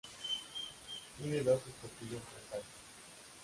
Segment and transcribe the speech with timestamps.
[1.15, 2.65] Tiene dos escotillas frontales.